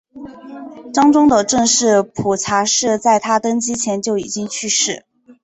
[0.95, 5.05] 章宗的正室蒲察氏在他登基前就已经去世。